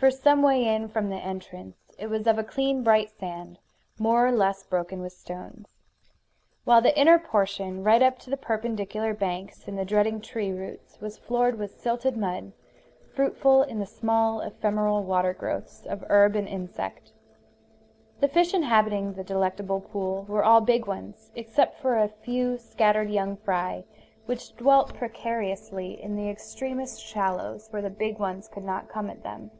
[0.00, 3.58] For some way in from the entrance it was of a clean bright sand,
[3.98, 5.68] more or less broken with stones.
[6.64, 10.98] While the inner portion, right up to the perpendicular banks and the jutting tree roots,
[11.02, 12.52] was floored with silted mud,
[13.14, 17.12] fruitful in the small, ephemeral water growths of herb and insect.
[18.20, 23.10] The fish inhabiting the delectable pool were all big ones, except for a few scattered
[23.10, 23.84] young fry
[24.24, 29.22] which dwelt precariously in the extremest shallows where the big ones could not come at
[29.22, 29.50] them.